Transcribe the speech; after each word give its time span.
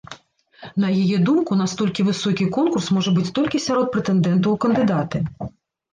На 0.83 0.87
яе 1.01 1.17
думку, 1.27 1.51
настолькі 1.59 2.05
высокі 2.09 2.47
конкурс 2.57 2.89
можа 2.95 3.09
быць 3.19 3.29
толькі 3.39 3.63
сярод 3.67 3.87
прэтэндэнтаў 3.93 4.49
у 4.59 4.63
кандыдаты. 4.65 5.17